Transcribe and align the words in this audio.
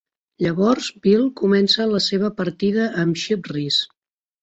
Llavors, 0.45 0.87
Beal 1.03 1.27
comença 1.43 1.89
la 1.93 2.03
seva 2.09 2.35
partida 2.43 2.91
amb 3.07 3.25
Chip 3.27 3.55
Reese. 3.57 3.93